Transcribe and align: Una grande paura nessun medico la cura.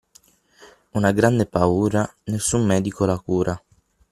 Una 0.99 1.11
grande 1.11 1.45
paura 1.45 2.11
nessun 2.23 2.65
medico 2.65 3.05
la 3.05 3.19
cura. 3.19 3.63